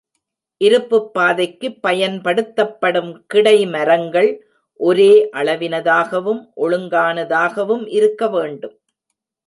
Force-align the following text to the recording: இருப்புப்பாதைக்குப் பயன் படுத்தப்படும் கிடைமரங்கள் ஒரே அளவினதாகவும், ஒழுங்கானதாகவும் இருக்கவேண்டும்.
இருப்புப்பாதைக்குப் 0.61 1.77
பயன் 1.81 2.21
படுத்தப்படும் 2.21 3.11
கிடைமரங்கள் 3.27 4.31
ஒரே 4.79 5.29
அளவினதாகவும், 5.33 6.41
ஒழுங்கானதாகவும் 6.57 7.85
இருக்கவேண்டும். 7.91 8.77